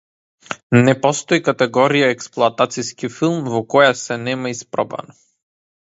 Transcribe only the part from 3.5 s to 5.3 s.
во која се нема испробано.